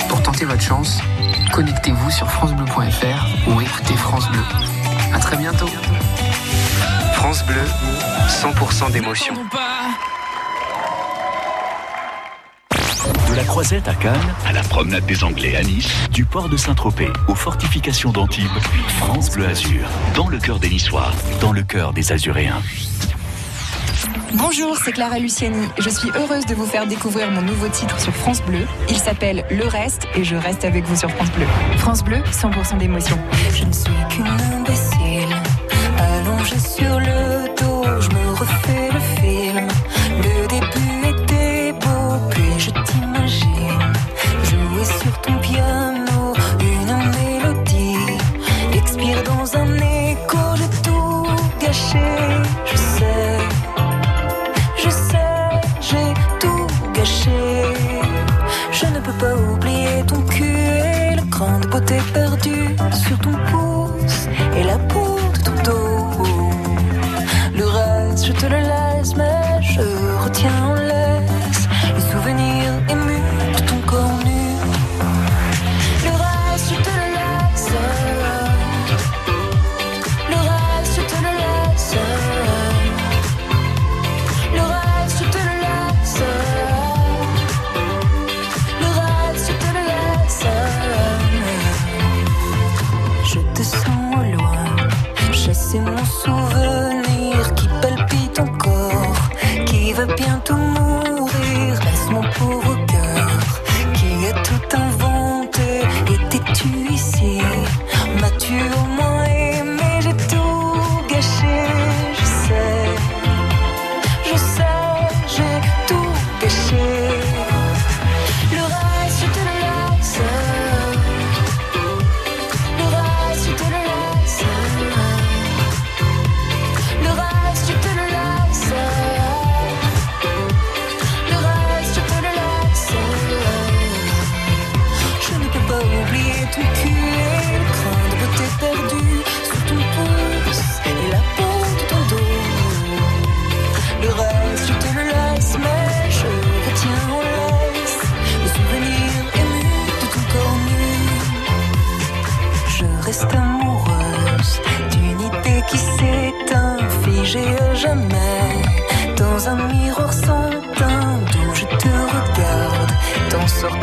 Pour 0.09 0.23
tenter 0.23 0.45
votre 0.45 0.63
chance, 0.63 1.01
connectez-vous 1.53 2.11
sur 2.11 2.31
francebleu.fr 2.31 3.49
ou 3.49 3.61
écoutez 3.61 3.97
France 3.97 4.31
Bleu. 4.31 4.43
À 5.13 5.19
très 5.19 5.37
bientôt. 5.37 5.69
France 7.15 7.45
Bleu, 7.45 7.65
100% 8.29 8.93
d'émotion. 8.93 9.35
La 13.45 13.51
Croisette 13.51 13.89
à 13.89 13.95
Cannes, 13.95 14.35
à 14.47 14.53
la 14.53 14.63
promenade 14.63 15.05
des 15.05 15.23
Anglais 15.23 15.55
à 15.55 15.63
Nice, 15.63 15.89
du 16.11 16.25
port 16.25 16.49
de 16.49 16.57
Saint-Tropez 16.57 17.11
aux 17.29 17.35
fortifications 17.35 18.11
d'Antibes, 18.11 18.47
France 18.99 19.31
Bleu 19.31 19.47
Azur, 19.47 19.87
dans 20.15 20.29
le 20.29 20.39
cœur 20.39 20.59
des 20.59 20.71
Niçois, 20.71 21.11
dans 21.43 21.53
le 21.53 21.63
cœur 21.63 21.93
des 21.93 22.11
Azuréens. 22.11 22.63
Bonjour, 24.33 24.79
c'est 24.83 24.93
Clara 24.93 25.19
Luciani. 25.19 25.69
Je 25.79 25.91
suis 25.91 26.09
heureuse 26.17 26.47
de 26.47 26.55
vous 26.55 26.65
faire 26.65 26.87
découvrir 26.87 27.31
mon 27.31 27.43
nouveau 27.43 27.69
titre 27.69 28.01
sur 28.01 28.15
France 28.15 28.43
Bleu. 28.43 28.67
Il 28.89 28.97
s'appelle 28.97 29.45
Le 29.51 29.67
Reste 29.67 30.09
et 30.15 30.25
je 30.25 30.37
reste 30.37 30.65
avec 30.65 30.85
vous 30.85 30.97
sur 30.97 31.11
France 31.11 31.31
Bleu. 31.33 31.47
France 31.77 32.03
Bleu, 32.03 32.23
100% 32.33 32.79
d'émotion. 32.79 33.19
Je 33.55 33.65
ne 33.65 33.73
suis 33.73 33.93
qu'une 34.09 34.27
imbécile, 34.27 35.37
allongée 35.99 36.59
sur 36.59 36.99
le 36.99 37.04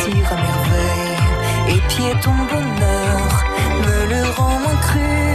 sortir 0.01 0.31
à 0.31 0.35
merveille. 0.35 1.17
Et 1.69 2.19
ton 2.21 2.31
bonheur 2.31 3.45
me 3.81 4.09
le 4.09 4.29
rend 4.35 4.59
moins 4.59 4.75
cruel. 4.81 5.30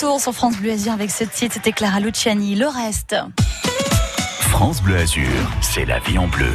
Retour 0.00 0.20
sur 0.20 0.32
France 0.32 0.56
Bleu 0.56 0.72
Azur 0.72 0.92
avec 0.92 1.10
ce 1.10 1.24
titre, 1.24 1.54
c'était 1.54 1.72
Clara 1.72 2.00
Luciani. 2.00 2.54
Le 2.54 2.68
reste. 2.68 3.16
France 4.60 4.82
Bleu 4.82 4.98
Azur, 4.98 5.26
c'est 5.62 5.86
la 5.86 6.00
vie 6.00 6.18
en 6.18 6.28
bleu. 6.28 6.52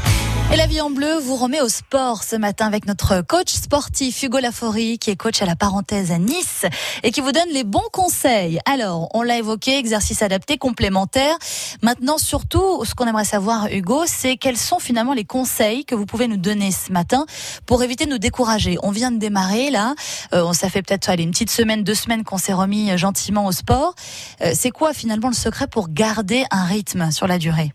Et 0.53 0.57
la 0.57 0.67
vie 0.67 0.79
en 0.79 0.91
bleu 0.91 1.17
vous 1.17 1.37
remet 1.37 1.59
au 1.59 1.69
sport 1.69 2.23
ce 2.23 2.35
matin 2.35 2.67
avec 2.67 2.85
notre 2.85 3.21
coach 3.21 3.51
sportif 3.51 4.21
Hugo 4.21 4.37
Laforie 4.37 4.99
qui 4.99 5.09
est 5.09 5.15
coach 5.15 5.41
à 5.41 5.47
la 5.47 5.55
parenthèse 5.55 6.11
à 6.11 6.19
Nice 6.19 6.67
et 7.01 7.09
qui 7.09 7.19
vous 7.21 7.31
donne 7.31 7.49
les 7.51 7.63
bons 7.63 7.89
conseils. 7.91 8.59
Alors, 8.67 9.09
on 9.15 9.23
l'a 9.23 9.39
évoqué, 9.39 9.79
exercice 9.79 10.21
adapté, 10.21 10.59
complémentaire. 10.59 11.35
Maintenant, 11.81 12.19
surtout, 12.19 12.85
ce 12.85 12.93
qu'on 12.93 13.07
aimerait 13.07 13.25
savoir, 13.25 13.69
Hugo, 13.71 14.03
c'est 14.05 14.37
quels 14.37 14.57
sont 14.57 14.77
finalement 14.77 15.13
les 15.13 15.25
conseils 15.25 15.83
que 15.83 15.95
vous 15.95 16.05
pouvez 16.05 16.27
nous 16.27 16.37
donner 16.37 16.69
ce 16.69 16.91
matin 16.91 17.25
pour 17.65 17.81
éviter 17.81 18.05
de 18.05 18.11
nous 18.11 18.19
décourager. 18.19 18.77
On 18.83 18.91
vient 18.91 19.09
de 19.09 19.17
démarrer 19.17 19.71
là, 19.71 19.95
euh, 20.31 20.53
ça 20.53 20.69
fait 20.69 20.83
peut-être 20.83 21.09
une 21.19 21.31
petite 21.31 21.49
semaine, 21.49 21.83
deux 21.83 21.95
semaines 21.95 22.23
qu'on 22.23 22.37
s'est 22.37 22.53
remis 22.53 22.91
euh, 22.91 22.97
gentiment 22.97 23.47
au 23.47 23.51
sport. 23.51 23.95
Euh, 24.41 24.51
c'est 24.53 24.69
quoi 24.69 24.93
finalement 24.93 25.29
le 25.29 25.33
secret 25.33 25.65
pour 25.65 25.89
garder 25.89 26.45
un 26.51 26.65
rythme 26.65 27.09
sur 27.09 27.25
la 27.25 27.39
durée? 27.39 27.73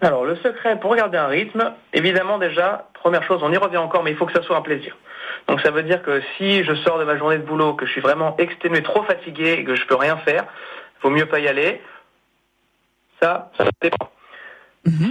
Alors, 0.00 0.24
le 0.24 0.36
secret 0.36 0.78
pour 0.80 0.94
garder 0.96 1.18
un 1.18 1.26
rythme, 1.26 1.74
évidemment 1.92 2.38
déjà, 2.38 2.88
première 2.94 3.22
chose, 3.24 3.40
on 3.42 3.52
y 3.52 3.56
revient 3.56 3.78
encore, 3.78 4.02
mais 4.02 4.10
il 4.10 4.16
faut 4.16 4.26
que 4.26 4.32
ça 4.32 4.42
soit 4.42 4.56
un 4.56 4.62
plaisir. 4.62 4.96
Donc 5.48 5.60
ça 5.60 5.70
veut 5.70 5.82
dire 5.82 6.02
que 6.02 6.22
si 6.36 6.64
je 6.64 6.74
sors 6.76 6.98
de 6.98 7.04
ma 7.04 7.16
journée 7.16 7.38
de 7.38 7.44
boulot, 7.44 7.74
que 7.74 7.86
je 7.86 7.92
suis 7.92 8.00
vraiment 8.00 8.36
exténué, 8.38 8.82
trop 8.82 9.02
fatigué 9.02 9.56
et 9.58 9.64
que 9.64 9.74
je 9.74 9.86
peux 9.86 9.96
rien 9.96 10.16
faire, 10.18 10.44
vaut 11.02 11.10
mieux 11.10 11.26
pas 11.26 11.38
y 11.40 11.48
aller. 11.48 11.80
Ça, 13.20 13.50
ça 13.58 13.64
dépend. 13.82 14.10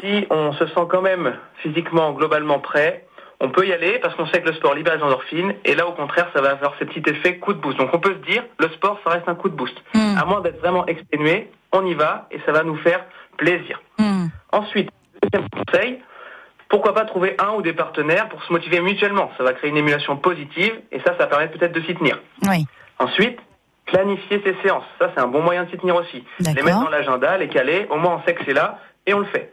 Si 0.01 0.25
on 0.31 0.51
se 0.53 0.65
sent 0.65 0.87
quand 0.89 1.01
même 1.01 1.37
physiquement, 1.61 2.13
globalement 2.13 2.59
prêt, 2.59 3.05
on 3.39 3.49
peut 3.49 3.67
y 3.67 3.71
aller 3.71 3.99
parce 3.99 4.15
qu'on 4.15 4.25
sait 4.27 4.41
que 4.41 4.47
le 4.47 4.53
sport 4.55 4.73
libère 4.73 4.97
les 4.97 5.03
endorphines 5.03 5.53
et 5.63 5.75
là 5.75 5.87
au 5.87 5.93
contraire 5.93 6.27
ça 6.33 6.41
va 6.41 6.51
avoir 6.51 6.73
ces 6.79 6.85
petits 6.85 7.07
effets 7.09 7.37
coup 7.37 7.53
de 7.53 7.59
boost. 7.59 7.77
Donc 7.77 7.93
on 7.93 7.99
peut 7.99 8.13
se 8.13 8.31
dire 8.31 8.43
le 8.57 8.67
sport 8.69 8.99
ça 9.03 9.11
reste 9.11 9.29
un 9.29 9.35
coup 9.35 9.49
de 9.49 9.55
boost. 9.55 9.75
À 9.93 10.25
moins 10.25 10.41
d'être 10.41 10.59
vraiment 10.59 10.85
exténué, 10.87 11.49
on 11.71 11.85
y 11.85 11.93
va 11.93 12.27
et 12.31 12.39
ça 12.45 12.51
va 12.51 12.63
nous 12.63 12.77
faire 12.77 13.05
plaisir. 13.37 13.81
Ensuite, 14.51 14.89
deuxième 15.21 15.49
conseil, 15.49 16.01
pourquoi 16.69 16.93
pas 16.93 17.05
trouver 17.05 17.35
un 17.39 17.53
ou 17.55 17.61
des 17.61 17.73
partenaires 17.73 18.29
pour 18.29 18.43
se 18.43 18.51
motiver 18.53 18.79
mutuellement. 18.81 19.31
Ça 19.37 19.43
va 19.43 19.53
créer 19.53 19.69
une 19.69 19.77
émulation 19.77 20.17
positive 20.17 20.73
et 20.91 20.99
ça, 20.99 21.15
ça 21.19 21.27
permet 21.27 21.47
peut-être 21.47 21.71
de 21.73 21.81
s'y 21.81 21.95
tenir. 21.95 22.19
Oui. 22.47 22.65
Ensuite, 22.99 23.39
planifier 23.85 24.41
ses 24.45 24.55
séances. 24.63 24.83
Ça, 24.99 25.11
c'est 25.15 25.21
un 25.21 25.27
bon 25.27 25.41
moyen 25.41 25.63
de 25.63 25.69
s'y 25.71 25.77
tenir 25.77 25.95
aussi. 25.95 26.23
Les 26.53 26.61
mettre 26.63 26.83
dans 26.83 26.89
l'agenda, 26.89 27.37
les 27.37 27.47
caler, 27.49 27.87
au 27.89 27.95
moins 27.97 28.21
on 28.21 28.27
sait 28.27 28.35
que 28.35 28.43
c'est 28.45 28.53
là 28.53 28.79
et 29.07 29.13
on 29.13 29.19
le 29.19 29.25
fait. 29.25 29.51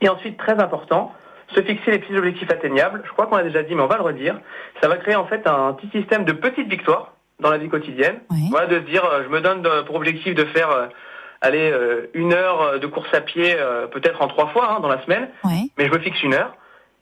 Et 0.00 0.08
ensuite, 0.08 0.36
très 0.38 0.60
important, 0.62 1.12
se 1.54 1.60
fixer 1.62 1.90
les 1.90 1.98
petits 1.98 2.16
objectifs 2.16 2.50
atteignables. 2.50 3.02
Je 3.04 3.10
crois 3.12 3.26
qu'on 3.26 3.36
l'a 3.36 3.42
déjà 3.44 3.62
dit, 3.62 3.74
mais 3.74 3.82
on 3.82 3.86
va 3.86 3.96
le 3.96 4.02
redire. 4.02 4.38
Ça 4.80 4.88
va 4.88 4.96
créer 4.96 5.16
en 5.16 5.26
fait 5.26 5.46
un 5.46 5.72
petit 5.74 5.88
système 5.90 6.24
de 6.24 6.32
petites 6.32 6.68
victoires 6.68 7.12
dans 7.40 7.50
la 7.50 7.58
vie 7.58 7.68
quotidienne. 7.68 8.20
Voilà, 8.50 8.66
de 8.66 8.76
se 8.76 8.80
dire, 8.90 9.04
euh, 9.04 9.22
je 9.24 9.28
me 9.28 9.40
donne 9.40 9.62
de- 9.62 9.82
pour 9.82 9.96
objectif 9.96 10.34
de 10.34 10.44
faire, 10.46 10.70
aller 11.44 11.70
euh, 11.70 12.10
une 12.14 12.32
heure 12.32 12.62
euh, 12.62 12.78
de 12.78 12.86
course 12.86 13.12
à 13.12 13.20
pied, 13.20 13.54
euh, 13.58 13.86
peut-être 13.86 14.22
en 14.22 14.28
trois 14.28 14.48
fois 14.48 14.72
hein, 14.72 14.80
dans 14.80 14.88
la 14.88 15.02
semaine, 15.04 15.28
mais 15.44 15.86
je 15.86 15.92
me 15.92 15.98
fixe 15.98 16.22
une 16.22 16.34
heure. 16.34 16.54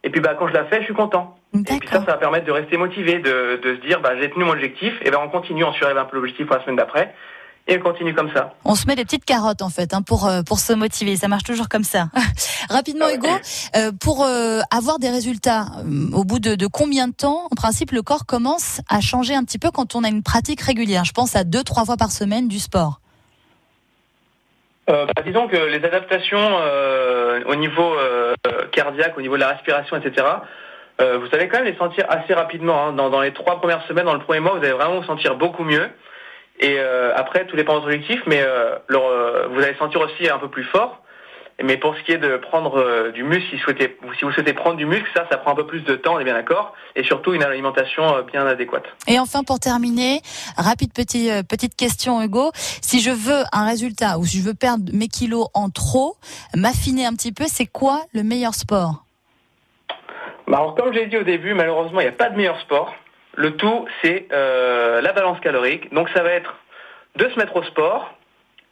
Et 0.04 0.10
puis 0.10 0.20
bah 0.20 0.34
quand 0.36 0.48
je 0.48 0.52
la 0.52 0.64
fais, 0.64 0.80
je 0.80 0.86
suis 0.86 0.94
content. 0.94 1.36
Et 1.54 1.62
puis 1.62 1.88
ça, 1.88 2.00
ça 2.00 2.12
va 2.12 2.16
permettre 2.16 2.46
de 2.46 2.52
rester 2.52 2.76
motivé, 2.76 3.18
de, 3.20 3.60
de 3.62 3.76
se 3.76 3.86
dire, 3.86 4.00
bah 4.00 4.10
j'ai 4.20 4.30
tenu 4.30 4.44
mon 4.44 4.52
objectif, 4.52 4.92
et 5.02 5.10
ben 5.10 5.18
on 5.22 5.28
continue, 5.28 5.64
on 5.64 5.72
surélève 5.72 5.98
un 5.98 6.04
peu 6.04 6.16
l'objectif 6.16 6.46
pour 6.46 6.56
la 6.56 6.62
semaine 6.62 6.76
d'après, 6.76 7.14
et 7.68 7.78
on 7.78 7.82
continue 7.82 8.14
comme 8.14 8.32
ça. 8.34 8.54
On 8.64 8.74
se 8.74 8.86
met 8.86 8.96
des 8.96 9.04
petites 9.04 9.24
carottes 9.24 9.62
en 9.62 9.70
fait 9.70 9.94
hein, 9.94 10.02
pour 10.02 10.28
pour 10.44 10.58
se 10.58 10.72
motiver. 10.72 11.16
Ça 11.16 11.28
marche 11.28 11.44
toujours 11.44 11.68
comme 11.68 11.84
ça. 11.84 12.08
Rapidement, 12.70 13.08
Hugo, 13.10 13.28
euh, 13.76 13.92
pour 13.92 14.24
euh, 14.24 14.60
avoir 14.70 14.98
des 14.98 15.10
résultats, 15.10 15.66
euh, 15.78 16.10
au 16.12 16.24
bout 16.24 16.38
de, 16.38 16.54
de 16.54 16.66
combien 16.66 17.08
de 17.08 17.12
temps, 17.12 17.46
en 17.50 17.54
principe, 17.54 17.92
le 17.92 18.02
corps 18.02 18.24
commence 18.24 18.80
à 18.88 19.00
changer 19.00 19.34
un 19.34 19.44
petit 19.44 19.58
peu 19.58 19.70
quand 19.70 19.94
on 19.94 20.04
a 20.04 20.08
une 20.08 20.22
pratique 20.22 20.62
régulière? 20.62 21.04
Je 21.04 21.12
pense 21.12 21.36
à 21.36 21.44
deux 21.44 21.62
trois 21.62 21.84
fois 21.84 21.98
par 21.98 22.10
semaine 22.10 22.48
du 22.48 22.58
sport. 22.58 23.01
Euh, 24.90 25.06
bah, 25.06 25.22
disons 25.24 25.46
que 25.46 25.56
les 25.56 25.84
adaptations 25.84 26.58
euh, 26.60 27.42
au 27.46 27.54
niveau 27.54 27.94
euh, 27.94 28.34
cardiaque, 28.72 29.16
au 29.16 29.20
niveau 29.20 29.36
de 29.36 29.40
la 29.40 29.48
respiration, 29.48 29.96
etc., 29.96 30.26
euh, 31.00 31.18
vous 31.18 31.28
allez 31.32 31.48
quand 31.48 31.58
même 31.58 31.72
les 31.72 31.78
sentir 31.78 32.04
assez 32.08 32.34
rapidement. 32.34 32.88
hein. 32.88 32.92
Dans, 32.92 33.20
les 33.20 33.32
trois 33.32 33.60
premières 33.60 33.84
semaines, 33.86 34.04
dans 34.04 34.14
le 34.14 34.20
premier 34.20 34.40
mois, 34.40 34.52
vous 34.52 34.64
allez 34.64 34.72
vraiment 34.72 35.00
vous 35.00 35.06
sentir 35.06 35.36
beaucoup 35.36 35.64
mieux. 35.64 35.88
Et 36.60 36.78
après, 36.78 37.46
tout 37.46 37.56
dépend 37.56 37.74
de 37.74 37.78
votre 37.80 37.92
objectif, 37.92 38.22
mais 38.26 38.44
vous 38.90 39.62
allez 39.62 39.74
sentir 39.78 40.00
aussi 40.00 40.28
un 40.28 40.38
peu 40.38 40.48
plus 40.48 40.62
fort. 40.64 41.01
Mais 41.62 41.76
pour 41.76 41.96
ce 41.96 42.02
qui 42.02 42.12
est 42.12 42.18
de 42.18 42.36
prendre 42.36 42.78
euh, 42.78 43.10
du 43.12 43.22
muscle, 43.22 43.44
si 43.50 43.56
vous, 43.56 43.62
souhaitez, 43.62 43.96
si 44.18 44.24
vous 44.24 44.32
souhaitez 44.32 44.52
prendre 44.52 44.76
du 44.76 44.86
muscle, 44.86 45.08
ça, 45.14 45.26
ça 45.30 45.36
prend 45.36 45.52
un 45.52 45.54
peu 45.54 45.66
plus 45.66 45.82
de 45.82 45.94
temps, 45.94 46.14
on 46.14 46.18
est 46.18 46.24
bien 46.24 46.34
d'accord, 46.34 46.74
et 46.96 47.04
surtout 47.04 47.34
une 47.34 47.42
alimentation 47.42 48.16
euh, 48.16 48.22
bien 48.22 48.46
adéquate. 48.46 48.84
Et 49.06 49.18
enfin, 49.18 49.44
pour 49.44 49.60
terminer, 49.60 50.20
rapide 50.56 50.92
petit, 50.92 51.30
euh, 51.30 51.42
petite 51.42 51.76
question, 51.76 52.20
Hugo. 52.22 52.50
Si 52.54 53.00
je 53.00 53.10
veux 53.10 53.44
un 53.52 53.66
résultat 53.66 54.18
ou 54.18 54.24
si 54.24 54.38
je 54.38 54.44
veux 54.44 54.54
perdre 54.54 54.84
mes 54.92 55.08
kilos 55.08 55.48
en 55.54 55.70
trop, 55.70 56.16
m'affiner 56.56 57.06
un 57.06 57.14
petit 57.14 57.32
peu, 57.32 57.44
c'est 57.46 57.66
quoi 57.66 58.02
le 58.12 58.22
meilleur 58.22 58.54
sport? 58.54 59.04
Bah 60.48 60.58
alors, 60.58 60.74
comme 60.74 60.92
j'ai 60.92 61.06
dit 61.06 61.16
au 61.16 61.22
début, 61.22 61.54
malheureusement, 61.54 62.00
il 62.00 62.04
n'y 62.04 62.08
a 62.08 62.12
pas 62.12 62.30
de 62.30 62.36
meilleur 62.36 62.60
sport. 62.60 62.94
Le 63.34 63.56
tout, 63.56 63.86
c'est 64.02 64.28
euh, 64.32 65.00
la 65.00 65.12
balance 65.12 65.40
calorique. 65.40 65.92
Donc, 65.94 66.08
ça 66.10 66.22
va 66.22 66.30
être 66.30 66.54
de 67.16 67.28
se 67.28 67.38
mettre 67.38 67.56
au 67.56 67.62
sport 67.62 68.12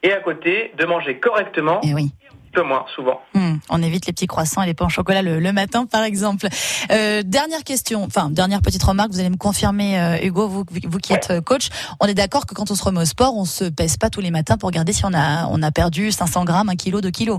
et 0.03 0.13
à 0.13 0.21
côté, 0.21 0.73
de 0.77 0.85
manger 0.87 1.19
correctement. 1.19 1.81
Et 1.83 1.95
oui. 1.95 2.13
Un 2.53 2.63
peu 2.63 2.67
moins, 2.67 2.85
souvent. 2.95 3.21
Hmm, 3.35 3.57
on 3.69 3.81
évite 3.81 4.07
les 4.07 4.13
petits 4.13 4.27
croissants 4.27 4.63
et 4.63 4.67
les 4.67 4.75
pains 4.75 4.87
au 4.87 4.91
chocolat 4.91 5.23
le, 5.23 5.39
le 5.39 5.53
matin, 5.53 5.87
par 5.87 6.03
exemple. 6.03 6.49
Euh, 6.91 7.23
dernière 7.25 7.63
question, 7.63 8.03
enfin 8.03 8.29
dernière 8.29 8.61
petite 8.61 8.83
remarque. 8.83 9.11
Vous 9.13 9.21
allez 9.21 9.31
me 9.31 9.37
confirmer, 9.37 10.01
euh, 10.01 10.17
Hugo, 10.21 10.49
vous, 10.49 10.65
vous 10.69 10.99
qui 10.99 11.13
êtes 11.13 11.31
euh, 11.31 11.41
coach. 11.41 11.69
On 12.01 12.07
est 12.07 12.15
d'accord 12.15 12.47
que 12.47 12.55
quand 12.55 12.71
on 12.71 12.75
se 12.75 12.83
remet 12.83 13.03
au 13.03 13.05
sport, 13.05 13.37
on 13.37 13.45
se 13.45 13.65
pèse 13.65 13.97
pas 13.97 14.11
tous 14.11 14.21
les 14.21 14.33
matins 14.33 14.57
pour 14.57 14.69
regarder 14.69 14.93
si 14.93 15.05
on 15.05 15.15
a 15.15 15.47
on 15.49 15.63
a 15.63 15.71
perdu 15.71 16.11
500 16.11 16.45
grammes, 16.45 16.69
1 16.71 16.75
kilo, 16.75 17.01
2 17.01 17.11
kilos. 17.11 17.39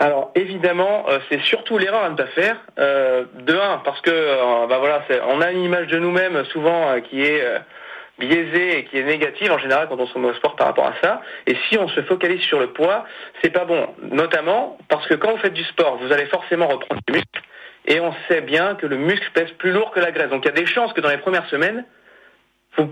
Alors 0.00 0.32
évidemment, 0.34 1.04
euh, 1.08 1.20
c'est 1.28 1.40
surtout 1.42 1.78
l'erreur 1.78 2.02
à 2.02 2.10
ne 2.10 2.16
pas 2.16 2.26
faire. 2.26 2.56
De 2.76 3.54
un, 3.54 3.78
parce 3.84 4.00
que 4.00 4.66
bah 4.68 4.78
voilà, 4.78 5.02
on 5.28 5.40
a 5.40 5.52
une 5.52 5.62
image 5.62 5.86
de 5.88 5.98
nous-mêmes 5.98 6.44
souvent 6.46 7.00
qui 7.08 7.22
est 7.22 7.44
biaisée 8.20 8.78
et 8.78 8.84
qui 8.84 8.98
est 8.98 9.02
négative 9.02 9.50
en 9.50 9.58
général 9.58 9.88
quand 9.88 9.98
on 9.98 10.06
se 10.06 10.16
met 10.18 10.28
au 10.28 10.34
sport 10.34 10.54
par 10.54 10.68
rapport 10.68 10.86
à 10.86 10.94
ça. 11.02 11.20
Et 11.46 11.56
si 11.68 11.76
on 11.76 11.88
se 11.88 12.02
focalise 12.02 12.42
sur 12.42 12.60
le 12.60 12.72
poids, 12.72 13.04
c'est 13.42 13.50
pas 13.50 13.64
bon. 13.64 13.88
Notamment 14.02 14.78
parce 14.88 15.06
que 15.08 15.14
quand 15.14 15.32
vous 15.32 15.38
faites 15.38 15.54
du 15.54 15.64
sport, 15.64 15.98
vous 16.00 16.12
allez 16.12 16.26
forcément 16.26 16.68
reprendre 16.68 17.00
du 17.08 17.14
muscle. 17.14 17.40
Et 17.86 17.98
on 17.98 18.14
sait 18.28 18.42
bien 18.42 18.76
que 18.76 18.86
le 18.86 18.96
muscle 18.96 19.28
pèse 19.34 19.50
plus 19.58 19.72
lourd 19.72 19.90
que 19.90 20.00
la 20.00 20.12
graisse. 20.12 20.30
Donc 20.30 20.44
il 20.44 20.48
y 20.48 20.50
a 20.50 20.54
des 20.54 20.66
chances 20.66 20.92
que 20.92 21.00
dans 21.00 21.08
les 21.08 21.18
premières 21.18 21.48
semaines, 21.48 21.84
vous 22.76 22.88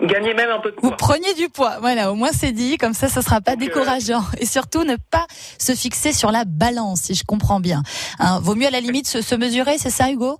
gagnez 0.00 0.32
même 0.34 0.50
un 0.50 0.60
peu 0.60 0.70
de 0.70 0.76
poids. 0.76 0.90
Vous 0.90 0.96
preniez 0.96 1.34
du 1.34 1.48
poids. 1.48 1.78
Voilà, 1.80 2.12
au 2.12 2.14
moins 2.14 2.32
c'est 2.32 2.52
dit. 2.52 2.78
Comme 2.78 2.94
ça, 2.94 3.08
ce 3.08 3.20
sera 3.20 3.40
pas 3.40 3.56
décourageant. 3.56 4.22
Et 4.38 4.46
surtout, 4.46 4.84
ne 4.84 4.96
pas 5.10 5.26
se 5.58 5.72
fixer 5.72 6.12
sur 6.12 6.30
la 6.30 6.44
balance, 6.46 7.02
si 7.02 7.14
je 7.14 7.24
comprends 7.24 7.60
bien. 7.60 7.82
Hein, 8.20 8.38
vaut 8.42 8.54
mieux 8.54 8.68
à 8.68 8.70
la 8.70 8.80
limite 8.80 9.06
se, 9.06 9.20
se 9.22 9.34
mesurer, 9.34 9.76
c'est 9.78 9.90
ça, 9.90 10.10
Hugo? 10.10 10.38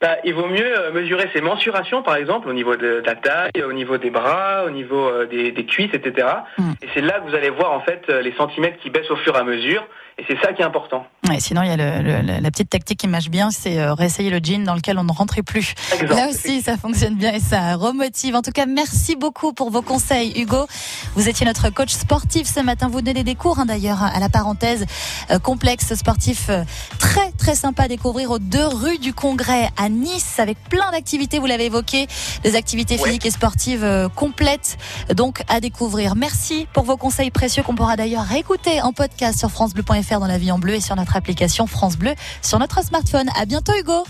Bah, 0.00 0.16
il 0.24 0.32
vaut 0.32 0.46
mieux 0.46 0.78
euh, 0.78 0.92
mesurer 0.92 1.28
ses 1.34 1.42
mensurations, 1.42 2.02
par 2.02 2.16
exemple, 2.16 2.48
au 2.48 2.54
niveau 2.54 2.74
de, 2.74 3.00
de 3.00 3.06
la 3.06 3.16
taille, 3.16 3.62
au 3.62 3.72
niveau 3.74 3.98
des 3.98 4.08
bras, 4.08 4.64
au 4.64 4.70
niveau 4.70 5.06
euh, 5.06 5.26
des, 5.26 5.52
des 5.52 5.66
cuisses, 5.66 5.92
etc. 5.92 6.26
Mm. 6.56 6.70
Et 6.80 6.88
c'est 6.94 7.02
là 7.02 7.20
que 7.20 7.28
vous 7.28 7.34
allez 7.34 7.50
voir 7.50 7.72
en 7.72 7.80
fait 7.80 8.02
euh, 8.08 8.22
les 8.22 8.32
centimètres 8.32 8.78
qui 8.78 8.88
baissent 8.88 9.10
au 9.10 9.16
fur 9.16 9.36
et 9.36 9.38
à 9.38 9.44
mesure. 9.44 9.86
Et 10.20 10.24
c'est 10.28 10.38
ça 10.44 10.52
qui 10.52 10.60
est 10.60 10.64
important. 10.66 11.02
Ouais, 11.28 11.40
sinon, 11.40 11.62
il 11.62 11.68
y 11.68 11.70
a 11.70 11.76
le- 11.76 12.02
le- 12.02 12.20
le- 12.20 12.40
la 12.40 12.50
petite 12.50 12.68
tactique 12.68 12.98
qui 13.00 13.08
marche 13.08 13.30
bien, 13.30 13.50
c'est 13.50 13.78
euh, 13.78 13.94
réessayer 13.94 14.28
le 14.28 14.38
jean 14.42 14.64
dans 14.64 14.74
lequel 14.74 14.98
on 14.98 15.04
ne 15.04 15.12
rentrait 15.12 15.42
plus. 15.42 15.72
Exemple. 15.94 16.14
Là 16.14 16.28
aussi, 16.28 16.60
ça 16.60 16.76
fonctionne 16.76 17.14
bien 17.14 17.32
et 17.32 17.40
ça 17.40 17.76
remotive. 17.76 18.34
En 18.34 18.42
tout 18.42 18.50
cas, 18.50 18.66
merci 18.66 19.16
beaucoup 19.16 19.54
pour 19.54 19.70
vos 19.70 19.80
conseils, 19.80 20.38
Hugo. 20.38 20.66
Vous 21.14 21.26
étiez 21.28 21.46
notre 21.46 21.70
coach 21.70 21.92
sportif 21.92 22.46
ce 22.52 22.60
matin. 22.60 22.88
Vous 22.88 23.00
donnez 23.00 23.24
des 23.24 23.34
cours, 23.34 23.60
hein, 23.60 23.64
d'ailleurs, 23.66 24.02
à 24.02 24.18
la 24.20 24.28
parenthèse. 24.28 24.84
Euh, 25.30 25.38
complexe 25.38 25.94
sportif 25.94 26.48
euh, 26.50 26.64
très, 26.98 27.30
très 27.38 27.54
sympa 27.54 27.84
à 27.84 27.88
découvrir 27.88 28.30
aux 28.30 28.38
deux 28.38 28.66
rues 28.66 28.98
du 28.98 29.14
Congrès 29.14 29.70
à 29.78 29.88
Nice 29.88 30.38
avec 30.38 30.58
plein 30.68 30.90
d'activités. 30.90 31.38
Vous 31.38 31.46
l'avez 31.46 31.66
évoqué, 31.66 32.08
des 32.42 32.56
activités 32.56 32.98
Ouais. 32.98 33.04
physiques 33.06 33.24
et 33.26 33.30
sportives 33.30 33.84
euh, 33.84 34.08
complètes. 34.10 34.76
Donc, 35.14 35.42
à 35.48 35.60
découvrir. 35.60 36.14
Merci 36.16 36.66
pour 36.74 36.82
vos 36.84 36.96
conseils 36.98 37.30
précieux 37.30 37.62
qu'on 37.62 37.74
pourra 37.74 37.96
d'ailleurs 37.96 38.24
réécouter 38.24 38.82
en 38.82 38.92
podcast 38.92 39.38
sur 39.38 39.50
FranceBleu.fr 39.50 40.09
dans 40.18 40.26
la 40.26 40.38
vie 40.38 40.50
en 40.50 40.58
bleu 40.58 40.74
et 40.74 40.80
sur 40.80 40.96
notre 40.96 41.16
application 41.16 41.66
France 41.66 41.96
Bleu 41.96 42.14
sur 42.42 42.58
notre 42.58 42.84
smartphone. 42.84 43.28
À 43.40 43.44
bientôt, 43.44 43.72
Hugo. 43.78 44.04